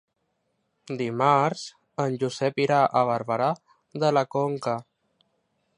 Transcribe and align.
Dimarts 1.01 1.61
en 2.05 2.17
Josep 2.23 2.59
irà 2.65 2.81
a 3.01 3.05
Barberà 3.11 3.53
de 4.05 4.13
la 4.19 4.27
Conca. 4.37 4.77